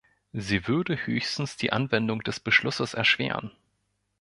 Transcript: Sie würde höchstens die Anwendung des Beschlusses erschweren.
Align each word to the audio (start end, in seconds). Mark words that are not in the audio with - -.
Sie 0.33 0.67
würde 0.67 1.05
höchstens 1.05 1.57
die 1.57 1.71
Anwendung 1.71 2.23
des 2.23 2.39
Beschlusses 2.39 2.95
erschweren. 2.95 3.51